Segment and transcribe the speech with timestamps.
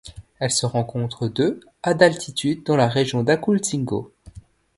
[0.39, 4.11] Elle se rencontre de à d'altitude dans la région d'Acultzingo.